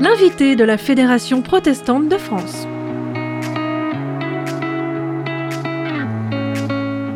[0.00, 2.66] L'invité de la Fédération protestante de France.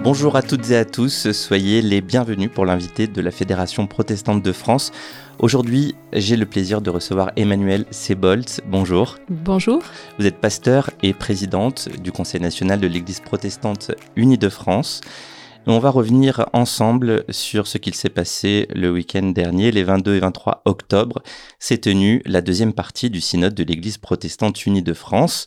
[0.03, 4.43] Bonjour à toutes et à tous, soyez les bienvenus pour l'invité de la Fédération protestante
[4.43, 4.91] de France.
[5.39, 8.63] Aujourd'hui, j'ai le plaisir de recevoir Emmanuel Sebolt.
[8.67, 9.19] Bonjour.
[9.29, 9.83] Bonjour.
[10.19, 15.03] Vous êtes pasteur et présidente du Conseil national de l'Église protestante unie de France.
[15.67, 20.21] On va revenir ensemble sur ce qu'il s'est passé le week-end dernier, les 22 et
[20.21, 21.23] 23 octobre.
[21.59, 25.47] S'est tenue la deuxième partie du synode de l'Église protestante unie de France,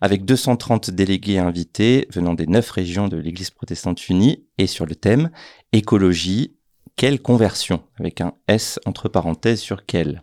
[0.00, 4.94] avec 230 délégués invités venant des neuf régions de l'Église protestante unie et sur le
[4.94, 5.30] thème
[5.72, 6.56] écologie,
[6.96, 7.82] quelle conversion?
[7.98, 10.22] avec un S entre parenthèses sur quelle.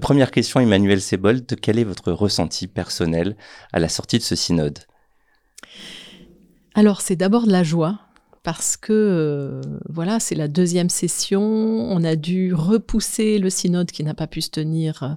[0.00, 3.36] Première question, Emmanuel Sebold, quel est votre ressenti personnel
[3.72, 4.80] à la sortie de ce synode?
[6.74, 8.00] Alors, c'est d'abord de la joie
[8.42, 11.42] parce que euh, voilà, c'est la deuxième session.
[11.42, 15.08] On a dû repousser le synode qui n'a pas pu se tenir euh,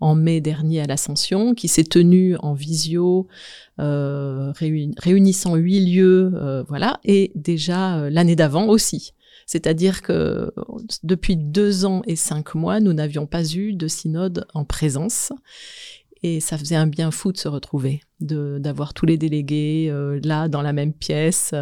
[0.00, 3.28] en mai dernier à l'Ascension, qui s'est tenu en visio,
[3.78, 4.52] euh,
[4.98, 9.12] réunissant huit lieux, voilà, et déjà l'année d'avant aussi.
[9.46, 10.52] C'est-à-dire que
[11.02, 15.32] depuis deux ans et cinq mois, nous n'avions pas eu de synode en présence.
[16.22, 20.62] Et ça faisait un bien fou de se retrouver, d'avoir tous les délégués là dans
[20.62, 21.52] la même pièce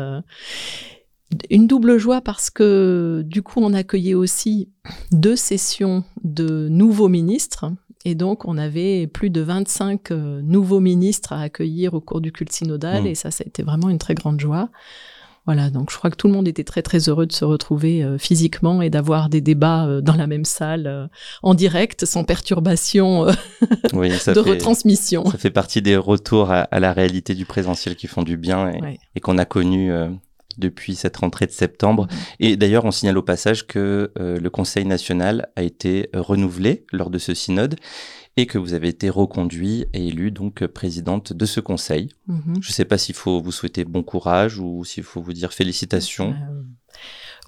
[1.51, 4.69] une double joie parce que du coup on accueillait aussi
[5.11, 7.73] deux sessions de nouveaux ministres
[8.05, 12.33] et donc on avait plus de 25 euh, nouveaux ministres à accueillir au cours du
[12.33, 13.07] culte synodal mmh.
[13.07, 14.69] et ça ça a été vraiment une très grande joie.
[15.45, 18.05] Voilà, donc je crois que tout le monde était très très heureux de se retrouver
[18.05, 21.11] euh, physiquement et d'avoir des débats euh, dans la même salle
[21.43, 23.25] en direct, sans perturbation
[23.93, 25.25] de retransmission.
[25.29, 29.01] Ça fait partie des retours à, la réalité du présentiel qui font du bien et,
[29.17, 29.91] et qu'on a connu
[30.59, 32.05] depuis cette rentrée de septembre.
[32.05, 32.19] Mhm.
[32.41, 36.85] Et d'ailleurs, on signale au passage que euh, le Conseil national a été euh, renouvelé
[36.93, 37.77] lors de ce synode
[38.37, 42.09] et que vous avez été reconduit et élu donc présidente de ce conseil.
[42.27, 42.59] Mhm.
[42.61, 45.53] Je ne sais pas s'il faut vous souhaiter bon courage ou s'il faut vous dire
[45.53, 46.31] félicitations.
[46.31, 46.63] Euh,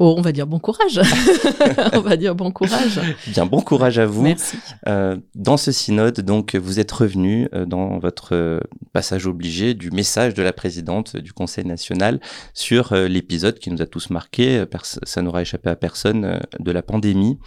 [0.00, 1.00] Oh, on va dire bon courage.
[1.93, 3.00] on va dire bon courage.
[3.28, 4.22] Bien, bon courage à vous.
[4.22, 4.56] Merci.
[4.88, 8.59] Euh, dans ce synode, donc, vous êtes revenu euh, dans votre euh,
[8.93, 12.21] passage obligé du message de la présidente du Conseil national
[12.55, 14.65] sur l'épisode qui nous a tous marqué.
[15.05, 17.38] ça n'aura échappé à personne de la pandémie,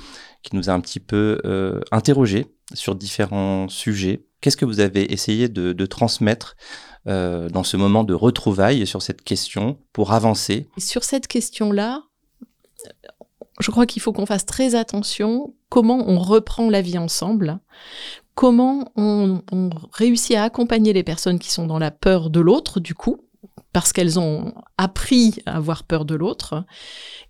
[0.41, 1.39] qui nous a un petit peu
[1.91, 4.25] interrogé sur différents sujets.
[4.41, 6.55] Qu'est-ce que vous avez essayé de, de transmettre
[7.05, 10.67] dans ce moment de retrouvailles sur cette question pour avancer?
[10.77, 12.03] Sur cette question-là,
[13.59, 17.59] je crois qu'il faut qu'on fasse très attention comment on reprend la vie ensemble,
[18.35, 19.41] comment on,
[19.91, 23.17] réussit à accompagner les personnes qui sont dans la peur de l'autre, du coup,
[23.73, 26.63] parce qu'elles ont appris à avoir peur de l'autre,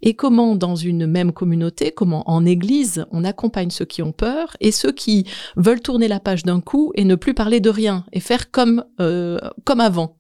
[0.02, 4.56] et comment dans une même communauté, comment en Église, on accompagne ceux qui ont peur
[4.60, 5.26] et ceux qui
[5.56, 8.86] veulent tourner la page d'un coup et ne plus parler de rien et faire comme
[9.00, 10.18] euh, comme avant.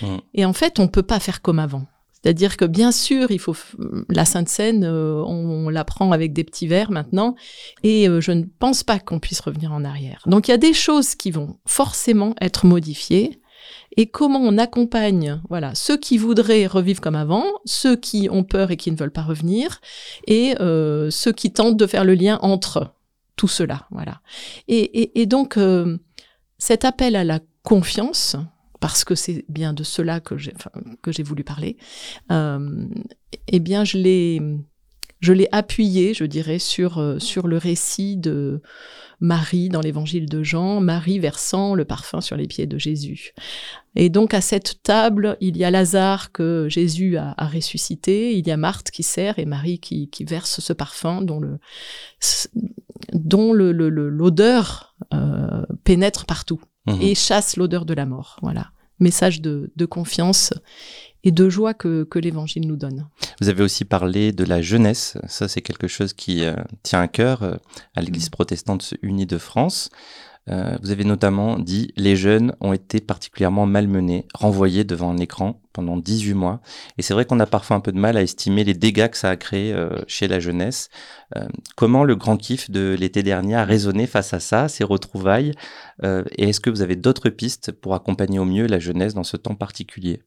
[0.00, 0.16] Mmh.
[0.34, 1.86] Et en fait, on peut pas faire comme avant.
[2.22, 3.56] C'est-à-dire que bien sûr, il faut
[4.08, 7.34] la Sainte Seine, euh, on, la prend avec des petits verres maintenant,
[7.82, 10.22] et euh, je ne pense pas qu'on puisse revenir en arrière.
[10.26, 13.40] Donc il y a des choses qui vont forcément être modifiées.
[13.96, 18.70] Et comment on accompagne, voilà, ceux qui voudraient revivre comme avant, ceux qui ont peur
[18.70, 19.80] et qui ne veulent pas revenir,
[20.26, 22.94] et euh, ceux qui tentent de faire le lien entre
[23.36, 24.20] tout cela, voilà.
[24.68, 25.58] Et, et donc
[26.58, 28.36] cet appel à la confiance,
[28.80, 31.76] parce que c'est bien de cela que j'ai voulu parler,
[32.30, 32.86] euh,
[33.48, 38.62] eh bien je l'ai appuyé, je dirais, sur euh, sur le récit de
[39.20, 43.32] Marie dans l'évangile de Jean, Marie versant le parfum sur les pieds de Jésus.
[43.96, 48.50] Et donc à cette table, il y a Lazare que Jésus a, ressuscité, il y
[48.52, 51.42] a Marthe qui sert et Marie qui, verse ce parfum dont
[53.52, 56.60] l'odeur euh, pénètre partout.
[56.86, 57.02] Mhm.
[57.02, 58.38] et chasse l'odeur de la mort.
[58.42, 58.70] Voilà.
[59.00, 60.52] Message de, confiance
[61.22, 63.06] et de joie que, l'Évangile nous donne.
[63.40, 65.16] Vous avez aussi parlé de la jeunesse.
[65.28, 67.56] Ça, c'est quelque chose qui euh, tient à cœur euh,
[67.94, 68.30] à l'Église mhm.
[68.30, 69.90] protestante unie de France.
[70.50, 75.60] Euh, vous avez notamment dit les jeunes ont été particulièrement malmenés, renvoyés devant un écran
[75.72, 76.60] pendant 18 mois.
[76.96, 79.16] Et c'est vrai qu'on a parfois un peu de mal à estimer les dégâts que
[79.16, 80.88] ça a créé euh, chez la jeunesse.
[81.36, 81.46] Euh,
[81.76, 85.52] comment le grand kiff de l'été dernier a résonné face à ça, ces retrouvailles
[86.02, 89.36] Et est-ce que vous avez d'autres pistes pour accompagner au mieux la jeunesse dans ce
[89.36, 90.22] temps particulier?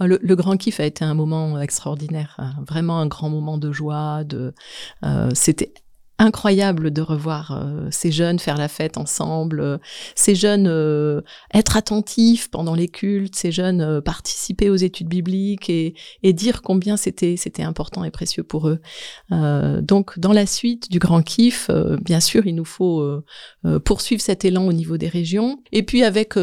[0.00, 2.54] Oh, le, grand kiff a été un moment extraordinaire, hein.
[2.66, 4.22] vraiment un grand moment de joie.
[5.34, 5.72] C'était
[6.18, 9.78] incroyable de revoir euh, ces jeunes faire la fête ensemble, euh,
[10.14, 11.20] ces jeunes euh,
[11.52, 16.96] être attentifs pendant les cultes, ces jeunes participer aux études bibliques et, et dire combien
[16.96, 18.80] c'était c'était important et précieux pour eux.
[19.30, 21.70] donc dans la suite du grand kiff,
[22.02, 23.04] bien sûr, il nous faut
[23.84, 26.34] poursuivre cet élan au niveau des régions et puis avec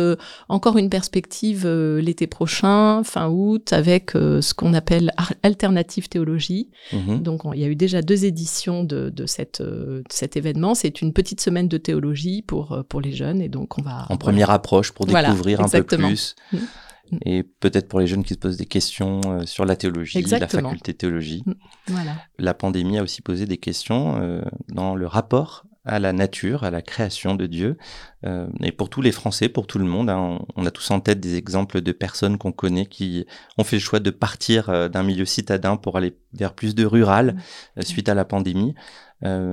[0.49, 5.11] encore une perspective l'été prochain, fin août, avec ce qu'on appelle
[5.41, 6.69] alternative théologie.
[6.91, 10.75] Mmh donc il y a eu déjà deux éditions de, de cette euh, cet événement.
[10.75, 13.41] C'est une petite semaine de théologie pour, euh, pour les jeunes.
[13.41, 14.05] Et donc, on va.
[14.09, 16.35] En première approche pour découvrir un peu plus.
[16.51, 16.57] Mm.
[16.57, 17.17] Mm.
[17.25, 20.47] Et peut-être pour les jeunes qui se posent des questions euh, sur la théologie, la
[20.47, 21.43] faculté de théologie.
[21.45, 21.53] Mm.
[21.87, 22.15] Voilà.
[22.37, 26.81] La pandémie a aussi posé des questions dans le rapport à la nature, à la
[26.81, 27.77] création de Dieu.
[28.25, 30.99] Euh, et pour tous les Français, pour tout le monde, hein, on, a tous en
[30.99, 33.25] tête des exemples de personnes qu'on connaît qui
[33.57, 36.85] ont fait le choix de partir euh, d'un milieu citadin pour aller vers plus de
[36.85, 37.35] rural
[37.77, 38.75] euh, suite à la pandémie.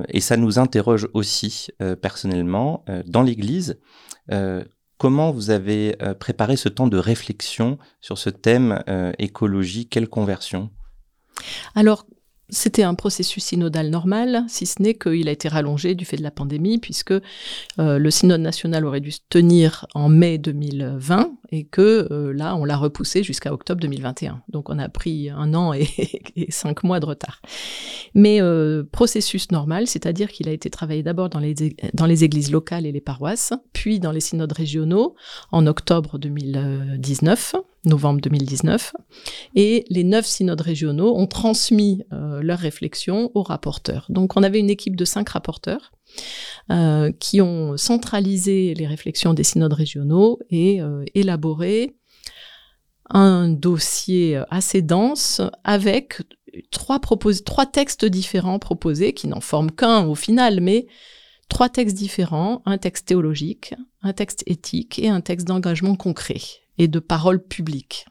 [0.09, 1.69] et ça nous interroge aussi
[2.03, 3.79] personnellement dans l'Église.
[4.99, 8.83] Comment vous avez préparé ce temps de réflexion sur ce thème
[9.19, 10.71] écologie Quelle conversion?
[11.77, 12.05] Alors,
[12.51, 16.23] c'était un processus synodal normal, si ce n'est qu'il a été rallongé du fait de
[16.23, 17.21] la pandémie, puisque euh,
[17.99, 22.65] le synode national aurait dû se tenir en mai 2020 et que euh, là, on
[22.65, 24.43] l'a repoussé jusqu'à octobre 2021.
[24.49, 25.89] Donc on a pris un an et,
[26.51, 27.41] cinq mois de retard.
[28.15, 31.55] Mais euh, processus normal, c'est-à-dire qu'il a été travaillé d'abord dans les,
[31.95, 35.15] dans les églises locales et les paroisses, puis dans les synodes régionaux
[35.53, 37.55] en octobre 2019
[37.85, 38.93] novembre 2019.
[39.55, 44.07] Et les neuf synodes régionaux ont transmis euh, leurs réflexions aux rapporteurs.
[44.09, 45.93] Donc on avait une équipe de cinq rapporteurs
[46.71, 51.97] euh, qui ont centralisé les réflexions des synodes régionaux et euh, élaboré
[53.13, 56.23] un dossier assez dense avec
[56.71, 57.01] trois,
[57.45, 60.87] trois textes différents proposés, qui n'en forment qu'un au final, mais
[61.49, 66.41] trois textes différents, un texte théologique, un texte éthique et un texte d'engagement concret
[66.81, 68.07] et de parole publique.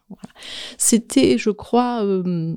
[0.77, 2.55] C'était, je crois, euh,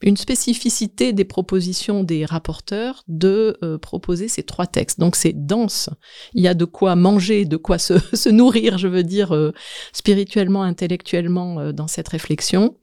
[0.00, 4.98] une spécificité des propositions des rapporteurs de euh, proposer ces trois textes.
[4.98, 5.90] Donc c'est dense,
[6.32, 9.52] il y a de quoi manger, de quoi se, nourrir, je veux dire, euh,
[9.92, 12.78] spirituellement, intellectuellement dans cette réflexion.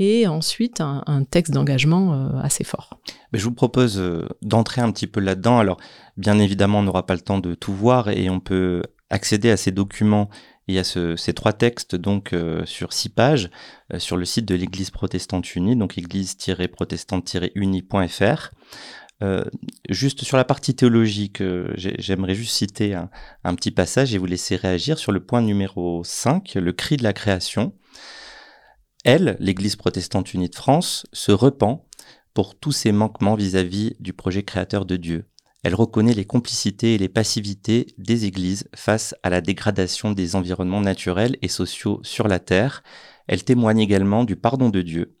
[0.00, 3.00] Et ensuite, un, un texte d'engagement assez fort.
[3.32, 4.02] Mais je vous propose
[4.42, 5.58] d'entrer un petit peu là-dedans.
[5.58, 5.78] Alors,
[6.18, 9.56] bien évidemment, on n'aura pas le temps de tout voir et on peut accéder à
[9.56, 10.28] ces documents
[10.68, 13.50] il y a ces trois textes donc euh, sur six pages
[13.92, 18.50] euh, sur le site de l'Église protestante unie, donc église-protestante-unie.fr.
[19.22, 19.44] Euh,
[19.88, 21.40] juste sur la partie théologique,
[21.76, 23.08] j'aimerais juste citer un,
[23.54, 27.12] petit passage et vous laisser réagir sur le point numéro 5, le cri de la
[27.12, 27.72] création.
[29.04, 31.86] Elle, l'Église protestante unie de France, se repent
[32.34, 35.26] pour tous ses manquements vis à -vis du projet créateur de Dieu.
[35.66, 40.80] Elle reconnaît les complicités et les passivités des églises face à la dégradation des environnements
[40.80, 42.84] naturels et sociaux sur la terre.
[43.26, 45.16] Elle témoigne également du pardon de Dieu,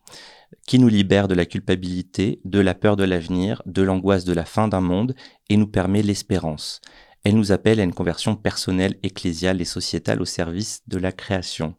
[0.68, 4.44] qui nous libère de la culpabilité, de la peur de l'avenir, de l'angoisse de la
[4.44, 5.16] fin d'un monde
[5.48, 6.80] et nous permet l'espérance.
[7.24, 11.74] Elle nous appelle à une conversion personnelle, ecclésiale et sociétale au service de la création.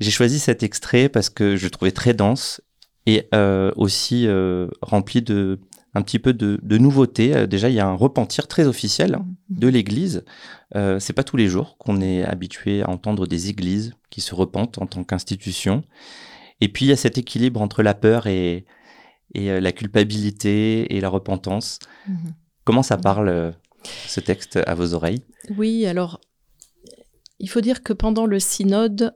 [0.00, 2.62] J'ai choisi cet extrait parce que je le trouvais très dense
[3.04, 5.60] et euh, aussi euh, rempli de,
[5.96, 7.34] un petit peu de, de nouveautés.
[7.34, 9.58] Euh, déjà, il y a un repentir très officiel hein, mhm.
[9.58, 10.24] de l'Église.
[10.74, 14.34] Euh, c'est pas tous les jours qu'on est habitué à entendre des églises qui se
[14.34, 15.84] repentent en tant qu'institution.
[16.60, 18.66] Et puis il y a cet équilibre entre la peur et,
[19.34, 21.78] et euh, la culpabilité et la repentance.
[22.08, 22.34] Mhm.
[22.64, 23.52] Comment ça parle euh,
[24.06, 25.22] ce texte à vos oreilles?
[25.56, 26.20] Oui, alors
[27.38, 29.14] il faut dire que pendant le synode,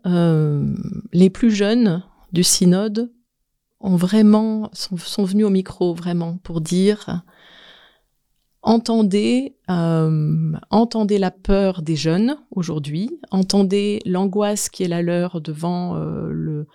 [1.12, 3.10] les plus jeunes du synode
[3.80, 7.22] ont vraiment sont, venus au micro vraiment pour dire
[8.62, 15.96] entendez euh, entendez la peur des jeunes aujourd'hui, entendez l'angoisse qui est la leur devant
[15.96, 16.66] euh, le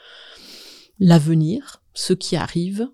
[0.99, 2.87] l'avenir, ce qui arrive.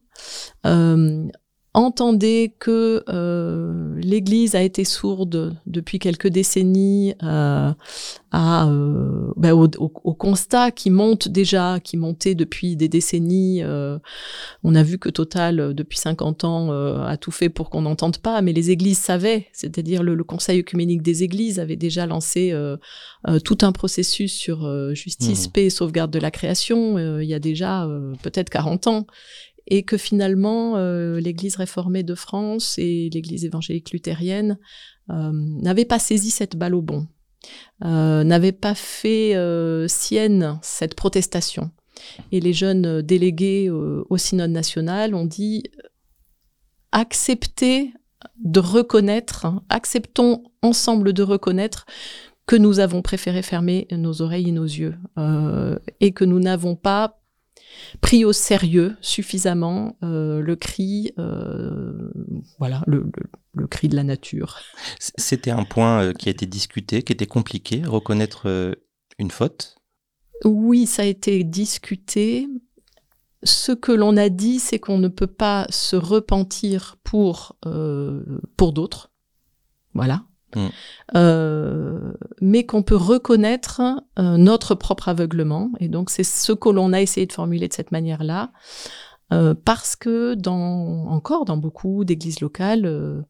[0.65, 1.27] Euh,
[1.73, 7.71] entendez que euh, l'Église a été sourde depuis quelques décennies euh,
[8.31, 13.63] à, euh, ben, au, au, constat qui monte déjà, qui montait depuis des décennies.
[13.63, 13.97] Euh,
[14.63, 18.41] on a vu que Total, depuis 50 ans, a tout fait pour qu'on n'entende pas,
[18.41, 22.53] mais les Églises savaient, c'est-à-dire le, le, Conseil œcuménique des Églises avait déjà lancé
[23.43, 25.51] tout un processus sur justice, mmh.
[25.51, 27.87] paix et sauvegarde de la création il y a déjà
[28.23, 29.05] peut-être 40 ans
[29.67, 34.57] et que finalement euh, l'Église réformée de France et l'Église évangélique luthérienne
[35.09, 37.07] euh, n'avaient pas saisi cette balle au bon,
[37.83, 39.35] euh, n'avaient pas fait
[39.87, 41.71] sienne cette protestation.
[42.31, 45.63] Et les jeunes délégués au synode national ont dit
[46.91, 47.93] accepter
[48.43, 51.85] de reconnaître, acceptons ensemble de reconnaître
[52.47, 54.95] que nous avons préféré fermer nos oreilles et nos yeux
[55.99, 57.20] et que nous n'avons pas
[58.01, 62.11] pris au sérieux suffisamment euh, le cri, euh,
[62.59, 63.11] voilà, le,
[63.53, 64.59] le, cri de la nature.
[64.99, 68.75] C'était un point qui a été discuté, qui était compliqué, reconnaître
[69.17, 69.75] une faute?
[70.45, 72.47] Oui, ça a été discuté.
[73.43, 77.57] Ce que l'on a dit, c'est qu'on ne peut pas se repentir pour
[78.57, 79.11] pour d'autres.
[79.93, 80.23] Voilà.
[80.55, 80.67] Mm.
[81.15, 83.81] Euh, mais qu'on peut reconnaître
[84.19, 85.71] euh, notre propre aveuglement.
[85.79, 88.51] Et donc, c'est ce que l'on a essayé de formuler de cette manière-là.
[89.33, 93.25] Euh, parce que dans, encore dans beaucoup d'églises locales,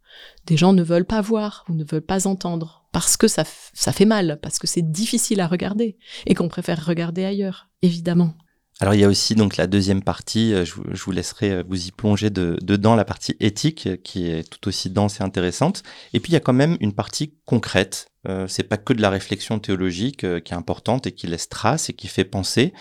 [0.47, 3.91] des gens ne veulent pas voir ou ne veulent pas entendre parce que ça, ça
[3.91, 8.33] fait mal, parce que c'est difficile à regarder et qu'on préfère regarder ailleurs, évidemment.
[8.81, 11.85] Alors il y a aussi donc la deuxième partie, euh, je, vous laisserai euh, vous
[11.85, 15.83] y plonger de, dedans, la partie éthique euh, qui est tout aussi dense et intéressante.
[16.13, 18.07] Et puis il y a quand même une partie concrète.
[18.47, 21.93] C'est pas que de la réflexion théologique qui est importante et qui laisse trace et
[21.93, 22.71] qui fait penser,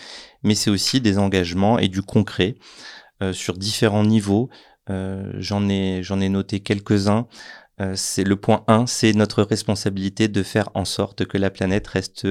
[0.43, 2.53] mais c'est aussi des engagements et du concret
[3.31, 4.51] sur différents niveaux.
[4.87, 7.25] j'en ai j'en ai noté quelques-uns.
[7.95, 12.27] c'est le point 1, c'est notre responsabilité de faire en sorte que la planète reste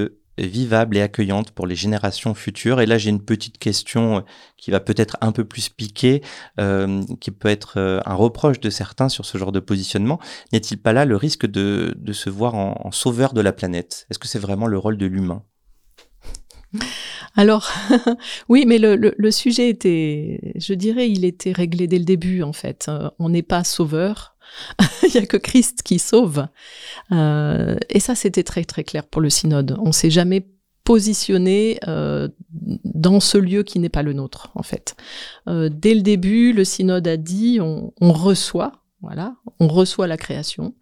[0.47, 2.81] vivable et accueillante pour les générations futures.
[2.81, 4.21] Et là, j'ai une petite question euh,
[4.57, 6.23] qui va peut-être un peu plus piquer,
[6.59, 10.19] euh, qui peut être euh, un reproche de certains sur ce genre de positionnement.
[10.53, 14.07] N'y a-t-il pas là le risque de, de se voir en, sauveur de la planète?
[14.11, 15.45] Est-ce que c'est vraiment le rôle de l'humain?
[17.37, 17.71] Alors,
[18.49, 22.53] oui, mais le, le, sujet était, je dirais, il était réglé dès le début, en
[22.53, 22.91] fait.
[23.19, 24.30] on n'est pas sauveur,
[25.03, 26.47] il y a que Christ qui sauve.
[27.13, 29.77] Euh, et ça, c'était très très clair pour le synode.
[29.81, 30.47] On s'est jamais
[30.85, 32.29] positionné euh,
[32.85, 34.97] dans ce lieu qui n'est pas le nôtre, en fait.
[35.49, 38.73] Euh, dès le début, le synode a dit on, on reçoit.
[39.03, 40.75] Voilà, on reçoit la création,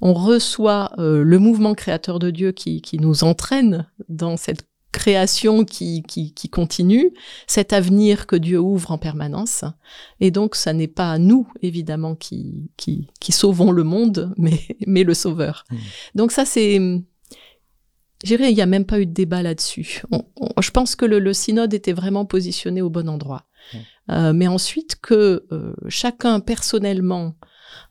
[0.00, 6.02] on reçoit le mouvement créateur de Dieu qui, qui nous entraîne dans cette création qui,
[6.02, 7.12] qui, qui, continue,
[7.46, 9.62] cet avenir que Dieu ouvre en permanence.
[10.20, 15.04] Et donc, ça n'est pas nous, évidemment, qui, qui, qui sauvons le monde, mais, mais
[15.04, 15.64] le Sauveur.
[15.70, 15.76] Mmh.
[16.14, 16.78] Donc ça, c'est...
[18.24, 20.02] Je dirais, il n'y a même pas eu de débat là-dessus.
[20.58, 23.44] je pense que le, le, synode était vraiment positionné au bon endroit.
[23.74, 23.78] Mmh.
[24.12, 27.34] Euh, mais ensuite, que euh, chacun personnellement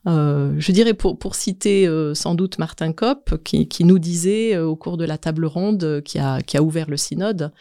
[0.07, 4.55] euh, je dirais pour, pour citer euh, sans doute Martin Kopp, qui, qui nous disait
[4.55, 7.51] euh, au cours de la table ronde qui a, qui a ouvert le synode,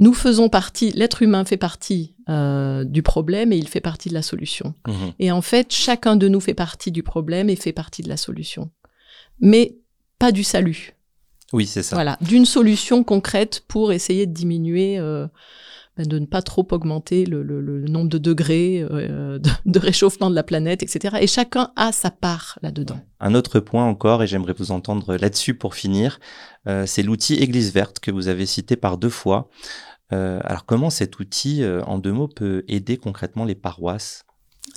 [0.00, 4.22] nous faisons partie, l'être humain fait partie du problème et il fait partie de la
[4.22, 4.74] solution.
[4.86, 8.08] Mmh et en fait, chacun de nous fait partie du problème et fait partie de
[8.08, 8.70] la solution.
[9.40, 9.76] Mais
[10.20, 10.94] pas du salut.
[11.52, 11.96] Oui, c'est ça.
[11.96, 15.00] Voilà, d'une solution concrète pour essayer de diminuer
[16.06, 17.42] de ne pas trop augmenter le,
[17.88, 21.16] nombre de degrés euh, de, réchauffement de la planète, etc.
[21.20, 23.00] Et chacun a sa part là-dedans.
[23.20, 26.20] Un autre point encore, et j'aimerais vous entendre là-dessus pour finir,
[26.66, 29.48] euh, c'est l'outil Église verte que vous avez cité par deux fois.
[30.12, 34.24] Euh, alors comment cet outil, en deux mots, peut aider concrètement les paroisses?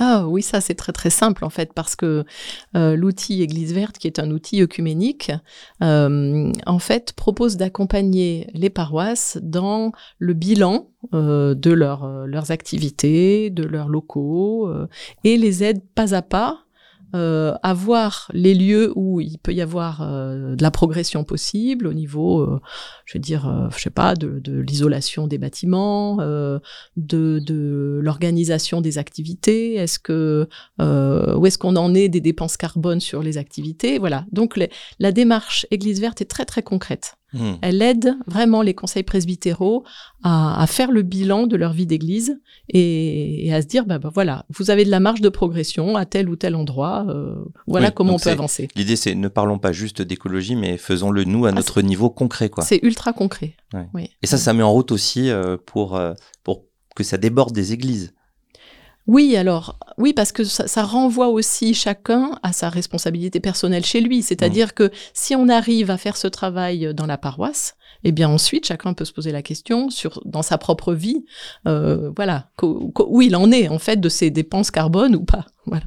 [0.03, 2.25] Ah oui, ça c'est très très simple en fait parce que
[2.75, 5.31] euh, l'outil Église verte, qui est un outil œcuménique,
[5.83, 13.63] euh, en fait propose d'accompagner les paroisses dans le bilan euh, de leurs activités, de
[13.63, 14.73] leurs locaux
[15.23, 16.61] et les aide pas à pas
[17.15, 21.93] euh, avoir les lieux où il peut y avoir euh, de la progression possible au
[21.93, 22.59] niveau, euh,
[23.05, 26.59] je veux dire, euh, je sais pas, de, de l'isolation des bâtiments, de,
[26.97, 29.75] de l'organisation des activités.
[29.75, 30.47] Est-ce que
[30.79, 33.99] où est-ce qu'on en est des dépenses carbone sur les activités?
[33.99, 34.25] Voilà.
[34.31, 34.59] Donc
[34.99, 37.15] la démarche Église verte est très très concrète.
[37.33, 37.53] Hmm.
[37.61, 39.83] Elle aide vraiment les conseils presbytéraux
[40.23, 44.45] à, faire le bilan de leur vie d'église et, à se dire, bah, bah, voilà,
[44.49, 47.35] vous avez de la marge de progression à tel ou tel endroit, euh,
[47.67, 48.67] voilà comment on peut avancer.
[48.75, 52.49] L'idée, c'est ne parlons pas juste d'écologie, mais faisons-le nous à ah, notre niveau concret.
[52.49, 52.63] quoi.
[52.63, 53.55] C'est ultra concret.
[54.21, 57.73] Et ça, ça met en route aussi euh, pour, euh, pour que ça déborde des
[57.73, 58.13] églises.
[59.07, 64.21] Oui, alors, oui, parce que ça, renvoie aussi chacun à sa responsabilité personnelle chez lui.
[64.21, 64.73] C'est-à-dire mmh.
[64.73, 68.93] que si on arrive à faire ce travail dans la paroisse, eh bien ensuite, chacun
[68.93, 71.25] peut se poser la question sur dans sa propre vie,
[71.67, 75.45] euh, voilà, où il en est en fait de ses dépenses carbone ou pas.
[75.67, 75.85] Voilà.